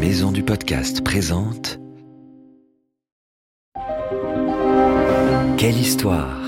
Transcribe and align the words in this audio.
maison 0.00 0.30
du 0.30 0.44
podcast 0.44 1.02
présente 1.02 1.80
Quelle 5.56 5.76
histoire 5.76 6.38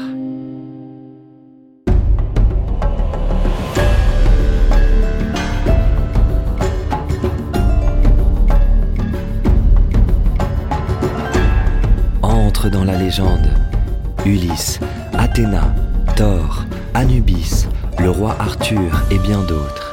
Entre 12.22 12.70
dans 12.70 12.84
la 12.84 12.96
légende. 12.96 13.48
Ulysse, 14.24 14.78
Athéna, 15.12 15.74
Thor, 16.14 16.64
Anubis, 16.94 17.66
le 17.98 18.10
roi 18.10 18.36
Arthur 18.38 19.02
et 19.10 19.18
bien 19.18 19.40
d'autres. 19.42 19.89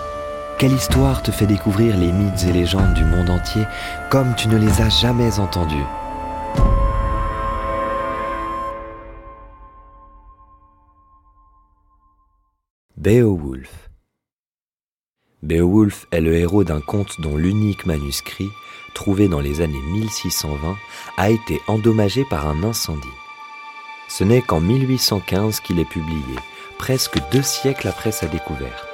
Quelle 0.60 0.74
histoire 0.74 1.22
te 1.22 1.30
fait 1.30 1.46
découvrir 1.46 1.96
les 1.96 2.12
mythes 2.12 2.46
et 2.50 2.52
légendes 2.52 2.96
du 2.96 3.06
monde 3.06 3.30
entier 3.30 3.64
comme 4.10 4.34
tu 4.34 4.48
ne 4.48 4.58
les 4.58 4.82
as 4.82 4.90
jamais 4.90 5.40
entendus 5.40 5.76
Beowulf. 12.98 13.92
Beowulf 15.44 16.08
est 16.12 16.22
le 16.22 16.36
héros 16.36 16.64
d'un 16.64 16.82
conte 16.82 17.22
dont 17.22 17.38
l'unique 17.38 17.86
manuscrit, 17.86 18.50
trouvé 18.96 19.28
dans 19.28 19.42
les 19.42 19.62
années 19.62 19.84
1620, 19.92 20.76
a 21.18 21.30
été 21.30 21.62
endommagé 21.68 22.26
par 22.26 22.48
un 22.48 22.64
incendie. 22.64 23.08
Ce 24.10 24.24
n'est 24.24 24.42
qu'en 24.42 24.60
1815 24.60 25.60
qu'il 25.60 25.80
est 25.80 25.86
publié, 25.86 26.36
presque 26.80 27.20
deux 27.32 27.44
siècles 27.44 27.88
après 27.88 28.12
sa 28.12 28.26
découverte 28.26 28.87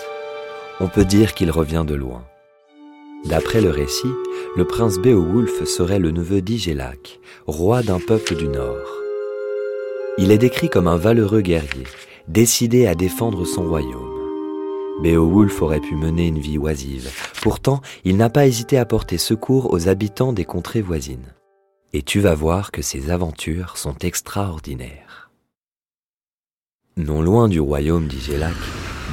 on 0.79 0.87
peut 0.87 1.05
dire 1.05 1.33
qu'il 1.33 1.51
revient 1.51 1.85
de 1.87 1.95
loin. 1.95 2.23
D'après 3.25 3.61
le 3.61 3.69
récit, 3.69 4.11
le 4.55 4.65
prince 4.65 4.97
Beowulf 4.97 5.63
serait 5.65 5.99
le 5.99 6.11
neveu 6.11 6.41
d'Igelac, 6.41 7.19
roi 7.47 7.81
d'un 7.81 7.99
peuple 7.99 8.35
du 8.35 8.47
Nord. 8.47 8.87
Il 10.17 10.31
est 10.31 10.37
décrit 10.37 10.69
comme 10.69 10.87
un 10.87 10.97
valeureux 10.97 11.41
guerrier, 11.41 11.85
décidé 12.27 12.85
à 12.85 12.95
défendre 12.95 13.45
son 13.45 13.63
royaume. 13.63 14.13
Beowulf 15.01 15.61
aurait 15.61 15.79
pu 15.79 15.95
mener 15.95 16.27
une 16.27 16.39
vie 16.39 16.57
oisive, 16.57 17.09
pourtant 17.41 17.81
il 18.03 18.17
n'a 18.17 18.29
pas 18.29 18.45
hésité 18.45 18.77
à 18.77 18.85
porter 18.85 19.17
secours 19.17 19.73
aux 19.73 19.87
habitants 19.87 20.33
des 20.33 20.45
contrées 20.45 20.81
voisines. 20.81 21.33
Et 21.93 22.01
tu 22.01 22.19
vas 22.19 22.35
voir 22.35 22.71
que 22.71 22.81
ses 22.81 23.09
aventures 23.09 23.77
sont 23.77 23.97
extraordinaires. 23.99 25.31
Non 26.97 27.21
loin 27.21 27.47
du 27.47 27.59
royaume 27.59 28.07
d'Igelac, 28.07 28.53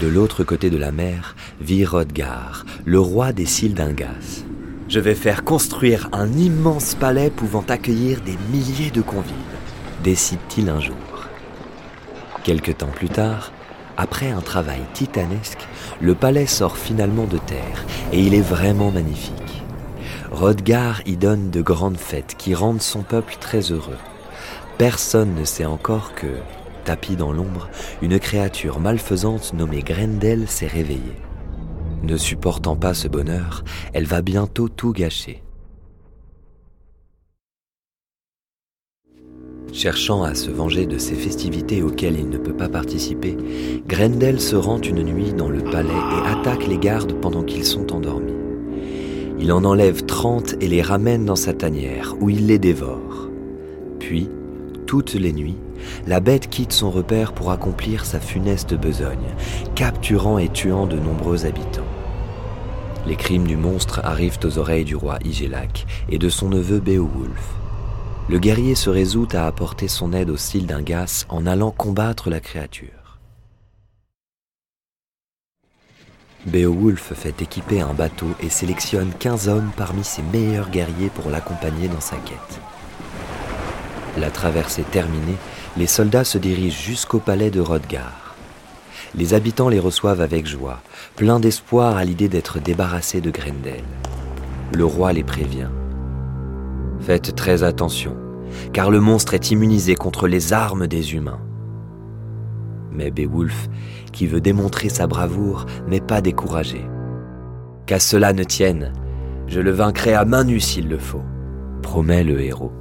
de 0.00 0.08
l'autre 0.08 0.44
côté 0.44 0.70
de 0.70 0.78
la 0.78 0.92
mer 0.92 1.36
vit 1.60 1.84
Rodgar, 1.84 2.64
le 2.86 2.98
roi 2.98 3.32
des 3.32 3.44
Sildingas. 3.44 4.44
Je 4.88 4.98
vais 4.98 5.14
faire 5.14 5.44
construire 5.44 6.08
un 6.12 6.32
immense 6.32 6.94
palais 6.94 7.28
pouvant 7.28 7.64
accueillir 7.68 8.22
des 8.22 8.36
milliers 8.50 8.90
de 8.90 9.02
convives, 9.02 9.34
décide-t-il 10.02 10.70
un 10.70 10.80
jour. 10.80 10.96
Quelque 12.44 12.72
temps 12.72 12.90
plus 12.94 13.10
tard, 13.10 13.52
après 13.98 14.30
un 14.30 14.40
travail 14.40 14.80
titanesque, 14.94 15.68
le 16.00 16.14
palais 16.14 16.46
sort 16.46 16.78
finalement 16.78 17.26
de 17.26 17.38
terre 17.38 17.84
et 18.12 18.20
il 18.20 18.32
est 18.32 18.40
vraiment 18.40 18.90
magnifique. 18.90 19.62
Rodgar 20.30 21.02
y 21.04 21.16
donne 21.16 21.50
de 21.50 21.60
grandes 21.60 21.98
fêtes 21.98 22.36
qui 22.38 22.54
rendent 22.54 22.80
son 22.80 23.02
peuple 23.02 23.36
très 23.38 23.70
heureux. 23.70 23.98
Personne 24.78 25.34
ne 25.34 25.44
sait 25.44 25.66
encore 25.66 26.14
que, 26.14 26.28
Tapis 26.80 27.16
dans 27.16 27.32
l'ombre, 27.32 27.68
une 28.02 28.18
créature 28.18 28.80
malfaisante 28.80 29.52
nommée 29.54 29.82
Grendel 29.82 30.48
s'est 30.48 30.66
réveillée. 30.66 31.20
Ne 32.02 32.16
supportant 32.16 32.76
pas 32.76 32.94
ce 32.94 33.08
bonheur, 33.08 33.62
elle 33.92 34.06
va 34.06 34.22
bientôt 34.22 34.68
tout 34.68 34.92
gâcher. 34.92 35.42
Cherchant 39.72 40.24
à 40.24 40.34
se 40.34 40.50
venger 40.50 40.86
de 40.86 40.98
ces 40.98 41.14
festivités 41.14 41.82
auxquelles 41.82 42.18
il 42.18 42.28
ne 42.28 42.38
peut 42.38 42.56
pas 42.56 42.68
participer, 42.68 43.36
Grendel 43.86 44.40
se 44.40 44.56
rend 44.56 44.80
une 44.80 45.02
nuit 45.02 45.32
dans 45.32 45.48
le 45.48 45.62
palais 45.62 45.88
et 45.88 46.28
attaque 46.28 46.66
les 46.66 46.78
gardes 46.78 47.12
pendant 47.20 47.44
qu'ils 47.44 47.64
sont 47.64 47.92
endormis. 47.92 48.34
Il 49.38 49.52
en 49.52 49.64
enlève 49.64 50.04
trente 50.04 50.54
et 50.60 50.68
les 50.68 50.82
ramène 50.82 51.24
dans 51.24 51.36
sa 51.36 51.54
tanière, 51.54 52.14
où 52.20 52.28
il 52.28 52.46
les 52.46 52.58
dévore. 52.58 53.30
Puis, 53.98 54.28
toutes 54.90 55.14
les 55.14 55.32
nuits, 55.32 55.56
la 56.08 56.18
bête 56.18 56.50
quitte 56.50 56.72
son 56.72 56.90
repère 56.90 57.32
pour 57.32 57.52
accomplir 57.52 58.04
sa 58.04 58.18
funeste 58.18 58.74
besogne, 58.74 59.36
capturant 59.76 60.36
et 60.36 60.48
tuant 60.48 60.88
de 60.88 60.98
nombreux 60.98 61.46
habitants. 61.46 61.86
Les 63.06 63.14
crimes 63.14 63.46
du 63.46 63.56
monstre 63.56 64.00
arrivent 64.02 64.40
aux 64.42 64.58
oreilles 64.58 64.84
du 64.84 64.96
roi 64.96 65.20
Igelac 65.24 65.86
et 66.08 66.18
de 66.18 66.28
son 66.28 66.48
neveu 66.48 66.80
Beowulf. 66.80 67.54
Le 68.28 68.40
guerrier 68.40 68.74
se 68.74 68.90
résout 68.90 69.28
à 69.32 69.46
apporter 69.46 69.86
son 69.86 70.12
aide 70.12 70.28
au 70.28 70.36
Sildingas 70.36 71.24
en 71.28 71.46
allant 71.46 71.70
combattre 71.70 72.28
la 72.28 72.40
créature. 72.40 73.20
Beowulf 76.46 77.12
fait 77.14 77.40
équiper 77.42 77.80
un 77.80 77.94
bateau 77.94 78.30
et 78.42 78.48
sélectionne 78.48 79.12
15 79.20 79.48
hommes 79.48 79.70
parmi 79.76 80.02
ses 80.02 80.22
meilleurs 80.22 80.70
guerriers 80.70 81.10
pour 81.14 81.30
l'accompagner 81.30 81.86
dans 81.86 82.00
sa 82.00 82.16
quête. 82.16 82.60
La 84.18 84.30
traversée 84.30 84.82
terminée, 84.82 85.36
les 85.76 85.86
soldats 85.86 86.24
se 86.24 86.38
dirigent 86.38 86.82
jusqu'au 86.82 87.20
palais 87.20 87.50
de 87.50 87.60
Rodgar. 87.60 88.34
Les 89.14 89.34
habitants 89.34 89.68
les 89.68 89.78
reçoivent 89.78 90.20
avec 90.20 90.46
joie, 90.46 90.80
pleins 91.16 91.40
d'espoir 91.40 91.96
à 91.96 92.04
l'idée 92.04 92.28
d'être 92.28 92.60
débarrassés 92.60 93.20
de 93.20 93.30
Grendel. 93.30 93.84
Le 94.72 94.84
roi 94.84 95.12
les 95.12 95.24
prévient. 95.24 95.70
Faites 97.00 97.34
très 97.34 97.62
attention, 97.62 98.16
car 98.72 98.90
le 98.90 99.00
monstre 99.00 99.34
est 99.34 99.50
immunisé 99.50 99.94
contre 99.94 100.26
les 100.26 100.52
armes 100.52 100.86
des 100.86 101.14
humains. 101.14 101.40
Mais 102.92 103.10
Beowulf, 103.10 103.68
qui 104.12 104.26
veut 104.26 104.40
démontrer 104.40 104.88
sa 104.88 105.06
bravoure, 105.06 105.66
n'est 105.86 106.00
pas 106.00 106.20
découragé. 106.20 106.84
Qu'à 107.86 108.00
cela 108.00 108.32
ne 108.32 108.42
tienne, 108.42 108.92
je 109.46 109.60
le 109.60 109.70
vaincrai 109.70 110.14
à 110.14 110.24
main 110.24 110.44
nue 110.44 110.60
s'il 110.60 110.88
le 110.88 110.98
faut, 110.98 111.22
promet 111.82 112.24
le 112.24 112.40
héros. 112.40 112.72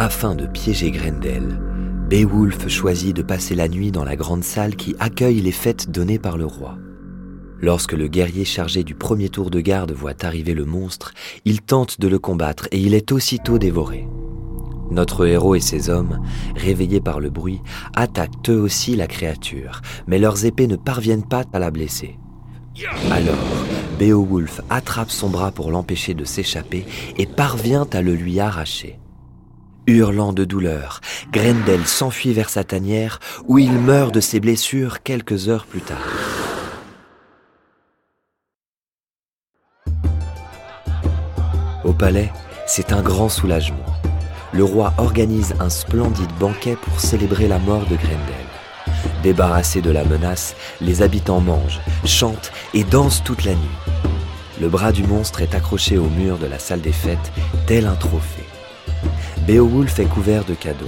Afin 0.00 0.36
de 0.36 0.46
piéger 0.46 0.92
Grendel, 0.92 1.60
Beowulf 2.08 2.68
choisit 2.68 3.16
de 3.16 3.22
passer 3.22 3.56
la 3.56 3.66
nuit 3.66 3.90
dans 3.90 4.04
la 4.04 4.14
grande 4.14 4.44
salle 4.44 4.76
qui 4.76 4.94
accueille 5.00 5.40
les 5.40 5.50
fêtes 5.50 5.90
données 5.90 6.20
par 6.20 6.38
le 6.38 6.46
roi. 6.46 6.78
Lorsque 7.60 7.94
le 7.94 8.06
guerrier 8.06 8.44
chargé 8.44 8.84
du 8.84 8.94
premier 8.94 9.28
tour 9.28 9.50
de 9.50 9.60
garde 9.60 9.90
voit 9.90 10.24
arriver 10.24 10.54
le 10.54 10.64
monstre, 10.64 11.14
il 11.44 11.62
tente 11.62 12.00
de 12.00 12.06
le 12.06 12.20
combattre 12.20 12.68
et 12.70 12.78
il 12.78 12.94
est 12.94 13.10
aussitôt 13.10 13.58
dévoré. 13.58 14.06
Notre 14.92 15.26
héros 15.26 15.56
et 15.56 15.60
ses 15.60 15.90
hommes, 15.90 16.20
réveillés 16.54 17.00
par 17.00 17.18
le 17.18 17.30
bruit, 17.30 17.60
attaquent 17.96 18.50
eux 18.50 18.60
aussi 18.60 18.94
la 18.94 19.08
créature, 19.08 19.82
mais 20.06 20.20
leurs 20.20 20.44
épées 20.44 20.68
ne 20.68 20.76
parviennent 20.76 21.26
pas 21.26 21.42
à 21.52 21.58
la 21.58 21.72
blesser. 21.72 22.20
Alors, 23.10 23.34
Beowulf 23.98 24.60
attrape 24.70 25.10
son 25.10 25.28
bras 25.28 25.50
pour 25.50 25.72
l'empêcher 25.72 26.14
de 26.14 26.24
s'échapper 26.24 26.86
et 27.16 27.26
parvient 27.26 27.88
à 27.92 28.00
le 28.00 28.14
lui 28.14 28.38
arracher. 28.38 29.00
Hurlant 29.88 30.34
de 30.34 30.44
douleur, 30.44 31.00
Grendel 31.32 31.86
s'enfuit 31.86 32.34
vers 32.34 32.50
sa 32.50 32.62
tanière 32.62 33.20
où 33.46 33.58
il 33.58 33.72
meurt 33.72 34.12
de 34.12 34.20
ses 34.20 34.38
blessures 34.38 35.02
quelques 35.02 35.48
heures 35.48 35.64
plus 35.64 35.80
tard. 35.80 35.96
Au 41.84 41.94
palais, 41.94 42.30
c'est 42.66 42.92
un 42.92 43.00
grand 43.00 43.30
soulagement. 43.30 43.78
Le 44.52 44.62
roi 44.62 44.92
organise 44.98 45.54
un 45.58 45.70
splendide 45.70 46.32
banquet 46.38 46.76
pour 46.76 47.00
célébrer 47.00 47.48
la 47.48 47.58
mort 47.58 47.86
de 47.86 47.96
Grendel. 47.96 48.46
Débarrassés 49.22 49.80
de 49.80 49.90
la 49.90 50.04
menace, 50.04 50.54
les 50.82 51.00
habitants 51.00 51.40
mangent, 51.40 51.80
chantent 52.04 52.52
et 52.74 52.84
dansent 52.84 53.24
toute 53.24 53.46
la 53.46 53.54
nuit. 53.54 53.78
Le 54.60 54.68
bras 54.68 54.92
du 54.92 55.04
monstre 55.04 55.40
est 55.40 55.54
accroché 55.54 55.96
au 55.96 56.10
mur 56.10 56.36
de 56.36 56.46
la 56.46 56.58
salle 56.58 56.82
des 56.82 56.92
fêtes, 56.92 57.32
tel 57.66 57.86
un 57.86 57.94
trophée. 57.94 58.37
Beowulf 59.48 59.98
est 59.98 60.04
couvert 60.04 60.44
de 60.44 60.52
cadeaux. 60.52 60.84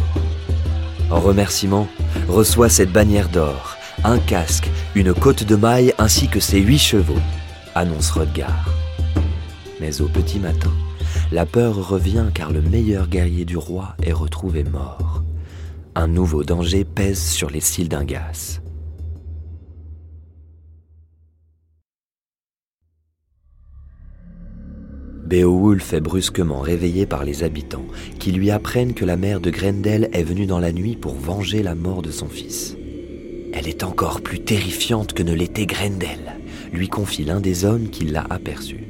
En 1.10 1.18
remerciement, 1.18 1.88
reçoit 2.28 2.68
cette 2.68 2.92
bannière 2.92 3.30
d'or, 3.30 3.78
un 4.04 4.18
casque, 4.18 4.68
une 4.94 5.14
côte 5.14 5.44
de 5.44 5.56
maille 5.56 5.94
ainsi 5.96 6.28
que 6.28 6.40
ses 6.40 6.60
huit 6.60 6.76
chevaux, 6.78 7.22
annonce 7.74 8.10
Rodgar. 8.10 8.68
Mais 9.80 10.02
au 10.02 10.08
petit 10.08 10.38
matin, 10.38 10.70
la 11.32 11.46
peur 11.46 11.74
revient 11.88 12.26
car 12.34 12.52
le 12.52 12.60
meilleur 12.60 13.08
guerrier 13.08 13.46
du 13.46 13.56
roi 13.56 13.96
est 14.02 14.12
retrouvé 14.12 14.62
mort. 14.62 15.22
Un 15.94 16.08
nouveau 16.08 16.44
danger 16.44 16.84
pèse 16.84 17.22
sur 17.22 17.48
les 17.48 17.60
Sildingas. 17.60 18.60
Beowulf 25.30 25.92
est 25.92 26.00
brusquement 26.00 26.58
réveillé 26.58 27.06
par 27.06 27.24
les 27.24 27.44
habitants, 27.44 27.86
qui 28.18 28.32
lui 28.32 28.50
apprennent 28.50 28.94
que 28.94 29.04
la 29.04 29.16
mère 29.16 29.38
de 29.38 29.50
Grendel 29.50 30.10
est 30.12 30.24
venue 30.24 30.46
dans 30.46 30.58
la 30.58 30.72
nuit 30.72 30.96
pour 30.96 31.14
venger 31.14 31.62
la 31.62 31.76
mort 31.76 32.02
de 32.02 32.10
son 32.10 32.28
fils. 32.28 32.76
Elle 33.52 33.68
est 33.68 33.84
encore 33.84 34.22
plus 34.22 34.40
terrifiante 34.40 35.12
que 35.12 35.22
ne 35.22 35.32
l'était 35.32 35.66
Grendel, 35.66 36.40
lui 36.72 36.88
confie 36.88 37.22
l'un 37.22 37.38
des 37.38 37.64
hommes 37.64 37.90
qui 37.90 38.06
l'a 38.06 38.26
aperçu. 38.28 38.88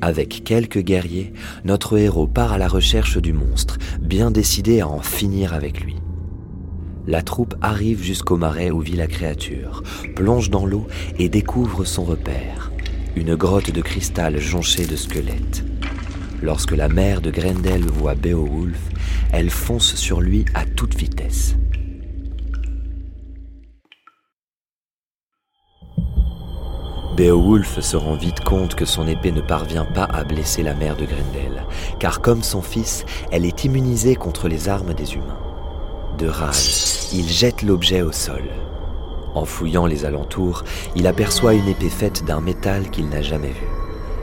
Avec 0.00 0.42
quelques 0.42 0.80
guerriers, 0.80 1.32
notre 1.64 1.96
héros 1.96 2.26
part 2.26 2.52
à 2.52 2.58
la 2.58 2.66
recherche 2.66 3.18
du 3.18 3.32
monstre, 3.32 3.78
bien 4.00 4.32
décidé 4.32 4.80
à 4.80 4.88
en 4.88 4.98
finir 4.98 5.54
avec 5.54 5.80
lui. 5.80 5.94
La 7.06 7.22
troupe 7.22 7.54
arrive 7.60 8.02
jusqu'au 8.02 8.36
marais 8.36 8.72
où 8.72 8.80
vit 8.80 8.96
la 8.96 9.06
créature, 9.06 9.84
plonge 10.16 10.50
dans 10.50 10.66
l'eau 10.66 10.88
et 11.20 11.28
découvre 11.28 11.84
son 11.84 12.02
repère, 12.02 12.72
une 13.16 13.34
grotte 13.34 13.70
de 13.70 13.80
cristal 13.80 14.38
jonchée 14.38 14.86
de 14.86 14.94
squelettes. 14.94 15.64
Lorsque 16.42 16.72
la 16.72 16.88
mère 16.88 17.22
de 17.22 17.30
Grendel 17.30 17.82
voit 17.86 18.14
Beowulf, 18.14 18.78
elle 19.32 19.48
fonce 19.48 19.94
sur 19.94 20.20
lui 20.20 20.44
à 20.54 20.66
toute 20.66 20.94
vitesse. 20.94 21.56
Beowulf 27.16 27.80
se 27.80 27.96
rend 27.96 28.16
vite 28.16 28.40
compte 28.40 28.74
que 28.74 28.84
son 28.84 29.08
épée 29.08 29.32
ne 29.32 29.40
parvient 29.40 29.86
pas 29.86 30.04
à 30.04 30.22
blesser 30.22 30.62
la 30.62 30.74
mère 30.74 30.96
de 30.96 31.06
Grendel, 31.06 31.64
car 31.98 32.20
comme 32.20 32.42
son 32.42 32.60
fils, 32.60 33.06
elle 33.32 33.46
est 33.46 33.64
immunisée 33.64 34.16
contre 34.16 34.48
les 34.48 34.68
armes 34.68 34.92
des 34.92 35.14
humains. 35.14 35.38
De 36.18 36.28
rage, 36.28 37.08
il 37.14 37.26
jette 37.26 37.62
l'objet 37.62 38.02
au 38.02 38.12
sol. 38.12 38.42
En 39.36 39.44
fouillant 39.44 39.84
les 39.84 40.06
alentours, 40.06 40.64
il 40.96 41.06
aperçoit 41.06 41.52
une 41.52 41.68
épée 41.68 41.90
faite 41.90 42.24
d'un 42.24 42.40
métal 42.40 42.90
qu'il 42.90 43.10
n'a 43.10 43.20
jamais 43.20 43.50
vu. 43.50 43.66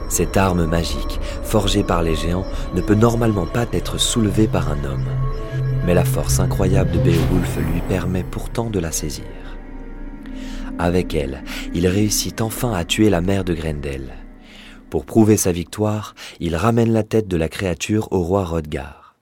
Cette 0.08 0.36
arme 0.36 0.66
magique, 0.66 1.20
forgée 1.44 1.84
par 1.84 2.02
les 2.02 2.16
géants, 2.16 2.44
ne 2.74 2.80
peut 2.80 2.96
normalement 2.96 3.46
pas 3.46 3.66
être 3.72 3.96
soulevée 3.96 4.48
par 4.48 4.72
un 4.72 4.84
homme. 4.84 5.06
Mais 5.86 5.94
la 5.94 6.04
force 6.04 6.40
incroyable 6.40 6.90
de 6.90 6.98
Beowulf 6.98 7.58
lui 7.58 7.80
permet 7.88 8.24
pourtant 8.24 8.70
de 8.70 8.80
la 8.80 8.90
saisir. 8.90 9.24
Avec 10.80 11.14
elle, 11.14 11.44
il 11.74 11.86
réussit 11.86 12.40
enfin 12.40 12.72
à 12.72 12.84
tuer 12.84 13.08
la 13.08 13.20
mère 13.20 13.44
de 13.44 13.54
Grendel. 13.54 14.14
Pour 14.90 15.06
prouver 15.06 15.36
sa 15.36 15.52
victoire, 15.52 16.16
il 16.40 16.56
ramène 16.56 16.92
la 16.92 17.04
tête 17.04 17.28
de 17.28 17.36
la 17.36 17.48
créature 17.48 18.08
au 18.10 18.18
roi 18.18 18.44
Rodgar. 18.44 19.14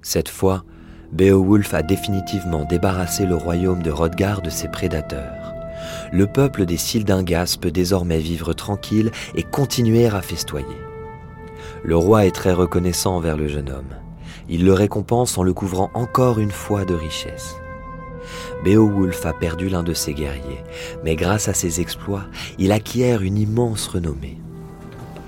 Cette 0.00 0.30
fois, 0.30 0.64
Beowulf 1.12 1.74
a 1.74 1.82
définitivement 1.82 2.64
débarrassé 2.64 3.26
le 3.26 3.36
royaume 3.36 3.82
de 3.82 3.90
Rodgar 3.90 4.42
de 4.42 4.50
ses 4.50 4.68
prédateurs. 4.68 5.54
Le 6.12 6.26
peuple 6.26 6.66
des 6.66 6.76
Sildingas 6.76 7.56
peut 7.60 7.70
désormais 7.70 8.18
vivre 8.18 8.52
tranquille 8.52 9.10
et 9.34 9.42
continuer 9.42 10.06
à 10.06 10.22
festoyer. 10.22 10.66
Le 11.82 11.96
roi 11.96 12.26
est 12.26 12.34
très 12.34 12.52
reconnaissant 12.52 13.16
envers 13.16 13.36
le 13.36 13.48
jeune 13.48 13.70
homme. 13.70 13.94
Il 14.48 14.64
le 14.64 14.72
récompense 14.72 15.38
en 15.38 15.42
le 15.42 15.52
couvrant 15.52 15.90
encore 15.94 16.38
une 16.38 16.50
fois 16.50 16.84
de 16.84 16.94
richesses. 16.94 17.56
Beowulf 18.64 19.26
a 19.26 19.32
perdu 19.32 19.68
l'un 19.68 19.82
de 19.82 19.92
ses 19.92 20.14
guerriers, 20.14 20.64
mais 21.04 21.16
grâce 21.16 21.48
à 21.48 21.54
ses 21.54 21.80
exploits, 21.80 22.24
il 22.58 22.72
acquiert 22.72 23.22
une 23.22 23.36
immense 23.36 23.86
renommée. 23.86 24.38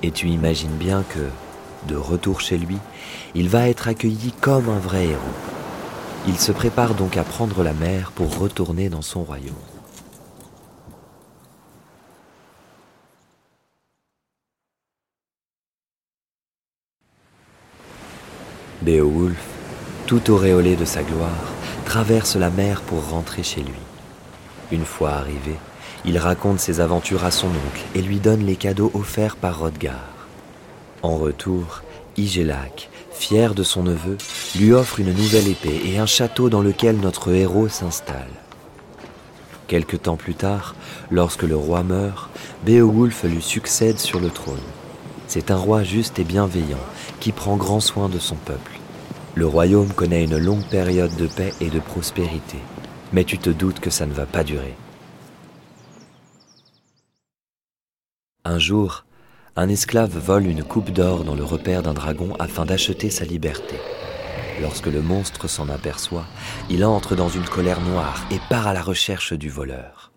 Et 0.02 0.10
tu 0.10 0.28
imagines 0.28 0.76
bien 0.78 1.04
que, 1.10 1.88
de 1.88 1.96
retour 1.96 2.40
chez 2.40 2.58
lui, 2.58 2.78
il 3.34 3.48
va 3.48 3.68
être 3.68 3.88
accueilli 3.88 4.32
comme 4.40 4.68
un 4.68 4.78
vrai 4.78 5.06
héros. 5.06 5.55
Il 6.28 6.38
se 6.38 6.50
prépare 6.50 6.94
donc 6.94 7.16
à 7.16 7.22
prendre 7.22 7.62
la 7.62 7.72
mer 7.72 8.10
pour 8.12 8.36
retourner 8.38 8.88
dans 8.88 9.02
son 9.02 9.22
royaume. 9.22 9.54
Beowulf, 18.82 19.36
tout 20.06 20.30
auréolé 20.30 20.76
de 20.76 20.84
sa 20.84 21.02
gloire, 21.02 21.30
traverse 21.84 22.36
la 22.36 22.50
mer 22.50 22.82
pour 22.82 23.08
rentrer 23.08 23.42
chez 23.42 23.62
lui. 23.62 23.72
Une 24.72 24.84
fois 24.84 25.12
arrivé, 25.12 25.54
il 26.04 26.18
raconte 26.18 26.58
ses 26.58 26.80
aventures 26.80 27.24
à 27.24 27.30
son 27.30 27.48
oncle 27.48 27.84
et 27.94 28.02
lui 28.02 28.18
donne 28.18 28.44
les 28.44 28.56
cadeaux 28.56 28.90
offerts 28.94 29.36
par 29.36 29.60
Rodgar. 29.60 30.08
En 31.02 31.16
retour, 31.16 31.82
Igelac, 32.16 32.90
fier 33.16 33.54
de 33.54 33.62
son 33.62 33.82
neveu, 33.82 34.16
lui 34.56 34.72
offre 34.72 35.00
une 35.00 35.12
nouvelle 35.12 35.48
épée 35.48 35.80
et 35.84 35.98
un 35.98 36.06
château 36.06 36.48
dans 36.48 36.62
lequel 36.62 36.98
notre 36.98 37.32
héros 37.32 37.68
s'installe. 37.68 38.30
Quelque 39.66 39.96
temps 39.96 40.16
plus 40.16 40.34
tard, 40.34 40.76
lorsque 41.10 41.42
le 41.42 41.56
roi 41.56 41.82
meurt, 41.82 42.30
Beowulf 42.64 43.24
lui 43.24 43.42
succède 43.42 43.98
sur 43.98 44.20
le 44.20 44.30
trône. 44.30 44.60
C'est 45.26 45.50
un 45.50 45.56
roi 45.56 45.82
juste 45.82 46.18
et 46.18 46.24
bienveillant 46.24 46.84
qui 47.18 47.32
prend 47.32 47.56
grand 47.56 47.80
soin 47.80 48.08
de 48.08 48.18
son 48.18 48.36
peuple. 48.36 48.78
Le 49.34 49.46
royaume 49.46 49.92
connaît 49.92 50.24
une 50.24 50.38
longue 50.38 50.66
période 50.68 51.14
de 51.16 51.26
paix 51.26 51.52
et 51.60 51.68
de 51.68 51.80
prospérité, 51.80 52.58
mais 53.12 53.24
tu 53.24 53.38
te 53.38 53.50
doutes 53.50 53.80
que 53.80 53.90
ça 53.90 54.06
ne 54.06 54.14
va 54.14 54.26
pas 54.26 54.44
durer. 54.44 54.76
Un 58.44 58.60
jour, 58.60 59.05
un 59.58 59.70
esclave 59.70 60.18
vole 60.18 60.46
une 60.46 60.62
coupe 60.62 60.90
d'or 60.90 61.24
dans 61.24 61.34
le 61.34 61.42
repère 61.44 61.82
d'un 61.82 61.94
dragon 61.94 62.34
afin 62.38 62.66
d'acheter 62.66 63.08
sa 63.08 63.24
liberté. 63.24 63.76
Lorsque 64.60 64.86
le 64.86 65.00
monstre 65.00 65.48
s'en 65.48 65.70
aperçoit, 65.70 66.26
il 66.68 66.84
entre 66.84 67.16
dans 67.16 67.30
une 67.30 67.44
colère 67.44 67.80
noire 67.80 68.26
et 68.30 68.38
part 68.50 68.66
à 68.66 68.74
la 68.74 68.82
recherche 68.82 69.32
du 69.32 69.48
voleur. 69.48 70.12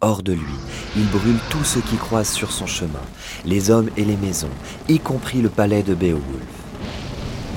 Hors 0.00 0.24
de 0.24 0.32
lui, 0.32 0.58
il 0.96 1.06
brûle 1.06 1.38
tout 1.50 1.62
ce 1.62 1.78
qui 1.78 1.96
croise 1.96 2.30
sur 2.30 2.50
son 2.50 2.66
chemin, 2.66 3.02
les 3.44 3.70
hommes 3.70 3.90
et 3.96 4.04
les 4.04 4.16
maisons, 4.16 4.48
y 4.88 4.98
compris 4.98 5.40
le 5.40 5.50
palais 5.50 5.84
de 5.84 5.94
Beowulf. 5.94 6.24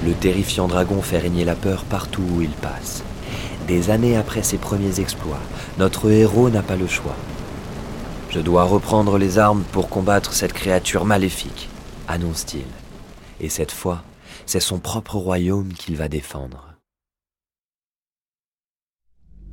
Le 0.06 0.13
terrifiant 0.13 0.68
dragon 0.68 1.01
fait 1.01 1.18
régner 1.18 1.45
la 1.45 1.56
peur 1.56 1.83
partout 1.86 2.24
où 2.36 2.41
il 2.41 2.50
passe. 2.50 3.03
Des 3.68 3.89
années 3.89 4.18
après 4.18 4.44
ses 4.44 4.57
premiers 4.57 5.00
exploits, 5.00 5.41
notre 5.79 6.12
héros 6.12 6.51
n'a 6.51 6.62
pas 6.62 6.75
le 6.75 6.88
choix. 6.88 7.15
Je 8.33 8.39
dois 8.39 8.63
reprendre 8.63 9.19
les 9.19 9.38
armes 9.38 9.62
pour 9.71 9.89
combattre 9.89 10.33
cette 10.33 10.53
créature 10.53 11.06
maléfique, 11.06 11.69
annonce-t-il. 12.07 12.65
Et 13.39 13.47
cette 13.47 13.71
fois, 13.71 14.01
c'est 14.47 14.59
son 14.59 14.80
propre 14.80 15.18
royaume 15.18 15.71
qu'il 15.71 15.97
va 15.97 16.07
défendre. 16.07 16.74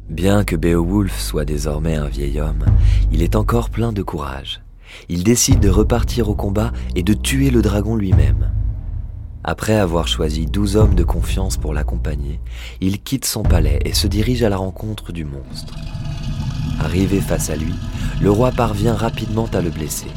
Bien 0.08 0.44
que 0.44 0.56
Beowulf 0.56 1.20
soit 1.20 1.44
désormais 1.44 1.96
un 1.96 2.08
vieil 2.08 2.40
homme, 2.40 2.64
il 3.12 3.20
est 3.20 3.36
encore 3.36 3.68
plein 3.68 3.92
de 3.92 4.02
courage. 4.02 4.62
Il 5.10 5.24
décide 5.24 5.60
de 5.60 5.68
repartir 5.68 6.30
au 6.30 6.34
combat 6.34 6.72
et 6.96 7.02
de 7.02 7.12
tuer 7.12 7.50
le 7.50 7.60
dragon 7.60 7.96
lui-même. 7.96 8.50
Après 9.44 9.76
avoir 9.76 10.08
choisi 10.08 10.46
douze 10.46 10.76
hommes 10.76 10.94
de 10.94 11.04
confiance 11.04 11.58
pour 11.58 11.74
l'accompagner, 11.74 12.40
il 12.80 13.02
quitte 13.02 13.26
son 13.26 13.42
palais 13.42 13.80
et 13.84 13.92
se 13.92 14.06
dirige 14.06 14.42
à 14.42 14.48
la 14.48 14.56
rencontre 14.56 15.12
du 15.12 15.26
monstre. 15.26 15.74
Arrivé 16.80 17.20
face 17.20 17.50
à 17.50 17.56
lui, 17.56 17.74
le 18.20 18.30
roi 18.30 18.52
parvient 18.52 18.94
rapidement 18.94 19.48
à 19.52 19.60
le 19.60 19.70
blesser. 19.70 20.10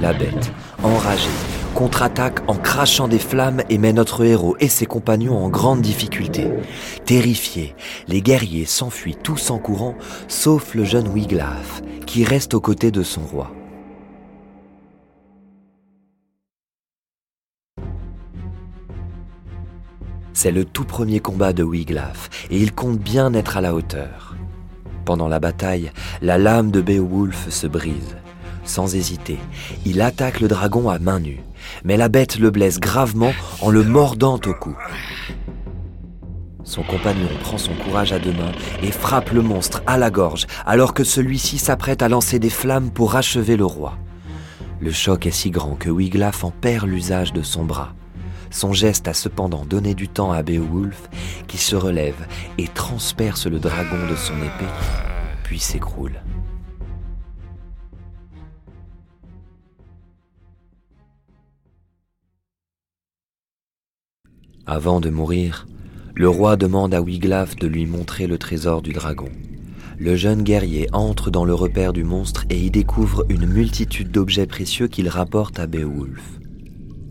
La 0.00 0.12
bête, 0.12 0.52
enragée, 0.82 1.28
contre-attaque 1.74 2.40
en 2.48 2.56
crachant 2.56 3.08
des 3.08 3.18
flammes 3.18 3.62
et 3.70 3.78
met 3.78 3.92
notre 3.92 4.24
héros 4.24 4.56
et 4.60 4.68
ses 4.68 4.86
compagnons 4.86 5.36
en 5.36 5.48
grande 5.48 5.80
difficulté. 5.80 6.50
Terrifiés, 7.04 7.74
les 8.08 8.20
guerriers 8.20 8.66
s'enfuient 8.66 9.16
tous 9.22 9.50
en 9.50 9.58
courant, 9.58 9.94
sauf 10.28 10.74
le 10.74 10.84
jeune 10.84 11.08
Wiglaf, 11.08 11.82
qui 12.06 12.24
reste 12.24 12.54
aux 12.54 12.60
côtés 12.60 12.90
de 12.90 13.02
son 13.02 13.22
roi. 13.22 13.52
C'est 20.34 20.52
le 20.52 20.66
tout 20.66 20.84
premier 20.84 21.20
combat 21.20 21.54
de 21.54 21.62
Wiglaf 21.62 22.28
et 22.50 22.60
il 22.60 22.74
compte 22.74 22.98
bien 22.98 23.32
être 23.32 23.56
à 23.56 23.62
la 23.62 23.74
hauteur. 23.74 24.36
Pendant 25.06 25.28
la 25.28 25.38
bataille, 25.38 25.92
la 26.20 26.36
lame 26.36 26.72
de 26.72 26.80
Beowulf 26.80 27.48
se 27.48 27.68
brise. 27.68 28.16
Sans 28.64 28.96
hésiter, 28.96 29.38
il 29.84 30.00
attaque 30.00 30.40
le 30.40 30.48
dragon 30.48 30.90
à 30.90 30.98
main 30.98 31.20
nue, 31.20 31.44
mais 31.84 31.96
la 31.96 32.08
bête 32.08 32.40
le 32.40 32.50
blesse 32.50 32.80
gravement 32.80 33.32
en 33.62 33.70
le 33.70 33.84
mordant 33.84 34.40
au 34.44 34.52
cou. 34.52 34.76
Son 36.64 36.82
compagnon 36.82 37.28
prend 37.40 37.56
son 37.56 37.74
courage 37.74 38.12
à 38.12 38.18
deux 38.18 38.32
mains 38.32 38.50
et 38.82 38.90
frappe 38.90 39.30
le 39.30 39.42
monstre 39.42 39.80
à 39.86 39.96
la 39.96 40.10
gorge 40.10 40.48
alors 40.66 40.92
que 40.92 41.04
celui-ci 41.04 41.58
s'apprête 41.58 42.02
à 42.02 42.08
lancer 42.08 42.40
des 42.40 42.50
flammes 42.50 42.90
pour 42.90 43.14
achever 43.14 43.56
le 43.56 43.64
roi. 43.64 43.96
Le 44.80 44.90
choc 44.90 45.26
est 45.26 45.30
si 45.30 45.50
grand 45.50 45.76
que 45.76 45.88
Wiglaf 45.88 46.42
en 46.42 46.50
perd 46.50 46.88
l'usage 46.88 47.32
de 47.32 47.42
son 47.42 47.64
bras. 47.64 47.94
Son 48.50 48.72
geste 48.72 49.08
a 49.08 49.14
cependant 49.14 49.64
donné 49.64 49.94
du 49.94 50.08
temps 50.08 50.32
à 50.32 50.42
Beowulf, 50.42 51.08
qui 51.46 51.58
se 51.58 51.76
relève 51.76 52.26
et 52.58 52.68
transperce 52.68 53.46
le 53.46 53.58
dragon 53.58 54.06
de 54.10 54.16
son 54.16 54.36
épée, 54.36 54.72
puis 55.42 55.58
s'écroule. 55.58 56.20
Avant 64.68 65.00
de 65.00 65.10
mourir, 65.10 65.66
le 66.14 66.28
roi 66.28 66.56
demande 66.56 66.92
à 66.92 67.00
Wiglaf 67.00 67.54
de 67.54 67.68
lui 67.68 67.86
montrer 67.86 68.26
le 68.26 68.36
trésor 68.36 68.82
du 68.82 68.92
dragon. 68.92 69.28
Le 69.98 70.16
jeune 70.16 70.42
guerrier 70.42 70.88
entre 70.92 71.30
dans 71.30 71.44
le 71.44 71.54
repère 71.54 71.92
du 71.92 72.02
monstre 72.02 72.44
et 72.50 72.58
y 72.58 72.70
découvre 72.70 73.24
une 73.28 73.46
multitude 73.46 74.10
d'objets 74.10 74.46
précieux 74.46 74.88
qu'il 74.88 75.08
rapporte 75.08 75.60
à 75.60 75.66
Beowulf. 75.66 76.40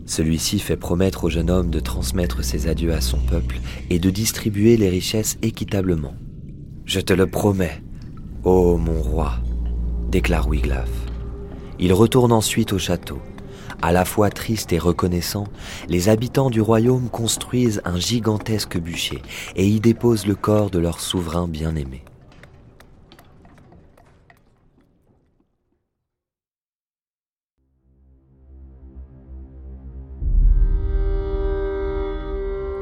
Celui-ci 0.06 0.60
fait 0.60 0.76
promettre 0.76 1.24
au 1.24 1.30
jeune 1.30 1.50
homme 1.50 1.70
de 1.70 1.80
transmettre 1.80 2.44
ses 2.44 2.68
adieux 2.68 2.94
à 2.94 3.00
son 3.00 3.18
peuple 3.18 3.58
et 3.90 3.98
de 3.98 4.08
distribuer 4.08 4.76
les 4.76 4.88
richesses 4.88 5.36
équitablement. 5.42 6.14
Je 6.84 7.00
te 7.00 7.12
le 7.12 7.26
promets, 7.26 7.82
ô 8.44 8.78
mon 8.78 9.02
roi, 9.02 9.34
déclare 10.08 10.48
Wiglaf. 10.48 10.88
Il 11.80 11.92
retourne 11.92 12.32
ensuite 12.32 12.72
au 12.72 12.78
château. 12.78 13.18
À 13.82 13.92
la 13.92 14.04
fois 14.04 14.30
triste 14.30 14.72
et 14.72 14.78
reconnaissant, 14.78 15.48
les 15.88 16.08
habitants 16.08 16.50
du 16.50 16.60
royaume 16.60 17.10
construisent 17.10 17.82
un 17.84 17.98
gigantesque 17.98 18.78
bûcher 18.78 19.20
et 19.56 19.66
y 19.66 19.80
déposent 19.80 20.26
le 20.26 20.36
corps 20.36 20.70
de 20.70 20.78
leur 20.78 21.00
souverain 21.00 21.48
bien-aimé. 21.48 22.05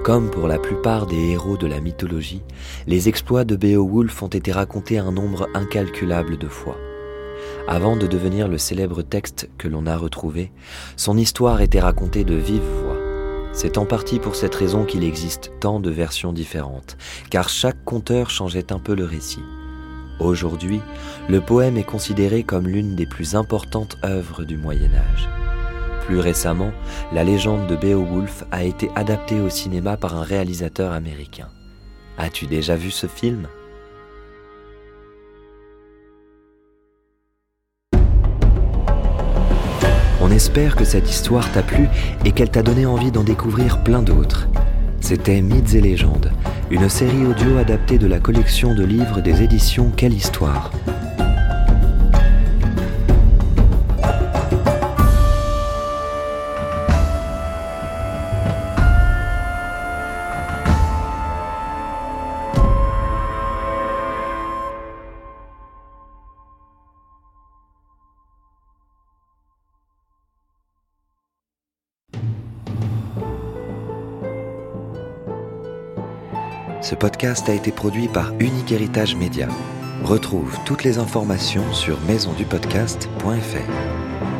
Comme 0.04 0.30
pour 0.30 0.48
la 0.48 0.58
plupart 0.58 1.06
des 1.06 1.30
héros 1.30 1.56
de 1.56 1.66
la 1.66 1.80
mythologie, 1.80 2.42
les 2.86 3.08
exploits 3.08 3.46
de 3.46 3.56
Beowulf 3.56 4.22
ont 4.22 4.28
été 4.28 4.52
racontés 4.52 4.98
un 4.98 5.10
nombre 5.10 5.48
incalculable 5.54 6.36
de 6.36 6.46
fois. 6.46 6.76
Avant 7.68 7.96
de 7.96 8.06
devenir 8.06 8.46
le 8.46 8.58
célèbre 8.58 9.00
texte 9.00 9.48
que 9.56 9.66
l'on 9.66 9.86
a 9.86 9.96
retrouvé, 9.96 10.52
son 10.98 11.16
histoire 11.16 11.62
était 11.62 11.80
racontée 11.80 12.24
de 12.24 12.34
vive 12.34 12.60
voix. 12.82 12.98
C'est 13.54 13.78
en 13.78 13.86
partie 13.86 14.18
pour 14.18 14.36
cette 14.36 14.54
raison 14.54 14.84
qu'il 14.84 15.04
existe 15.04 15.52
tant 15.58 15.80
de 15.80 15.90
versions 15.90 16.34
différentes, 16.34 16.98
car 17.30 17.48
chaque 17.48 17.82
conteur 17.86 18.28
changeait 18.28 18.74
un 18.74 18.80
peu 18.80 18.94
le 18.94 19.06
récit. 19.06 19.42
Aujourd'hui, 20.20 20.82
le 21.30 21.40
poème 21.40 21.78
est 21.78 21.82
considéré 21.82 22.42
comme 22.42 22.68
l'une 22.68 22.94
des 22.94 23.06
plus 23.06 23.36
importantes 23.36 23.96
œuvres 24.04 24.44
du 24.44 24.58
Moyen 24.58 24.90
Âge. 24.92 25.43
Plus 26.06 26.18
récemment, 26.18 26.70
la 27.12 27.24
légende 27.24 27.66
de 27.66 27.76
Beowulf 27.76 28.44
a 28.52 28.62
été 28.62 28.90
adaptée 28.94 29.40
au 29.40 29.48
cinéma 29.48 29.96
par 29.96 30.14
un 30.14 30.22
réalisateur 30.22 30.92
américain. 30.92 31.48
As-tu 32.18 32.46
déjà 32.46 32.76
vu 32.76 32.90
ce 32.90 33.06
film? 33.06 33.48
On 40.20 40.30
espère 40.30 40.76
que 40.76 40.84
cette 40.84 41.08
histoire 41.08 41.50
t'a 41.52 41.62
plu 41.62 41.88
et 42.24 42.32
qu'elle 42.32 42.50
t'a 42.50 42.62
donné 42.62 42.86
envie 42.86 43.10
d'en 43.10 43.24
découvrir 43.24 43.82
plein 43.82 44.02
d'autres. 44.02 44.48
C'était 45.00 45.40
Mythes 45.40 45.74
et 45.74 45.80
légendes, 45.80 46.32
une 46.70 46.88
série 46.88 47.26
audio 47.26 47.58
adaptée 47.58 47.98
de 47.98 48.06
la 48.06 48.20
collection 48.20 48.74
de 48.74 48.84
livres 48.84 49.20
des 49.20 49.42
éditions 49.42 49.90
Quelle 49.94 50.14
Histoire. 50.14 50.70
Ce 76.84 76.94
podcast 76.94 77.48
a 77.48 77.54
été 77.54 77.72
produit 77.72 78.08
par 78.08 78.34
Unique 78.40 78.70
Héritage 78.70 79.16
Média. 79.16 79.48
Retrouve 80.02 80.54
toutes 80.66 80.84
les 80.84 80.98
informations 80.98 81.72
sur 81.72 81.98
maisondupodcast.fr. 82.02 84.33